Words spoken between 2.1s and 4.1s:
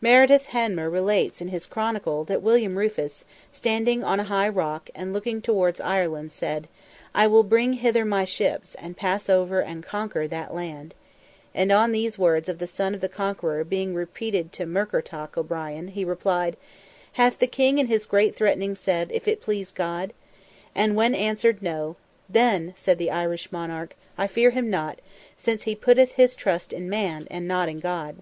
that William Rufus, standing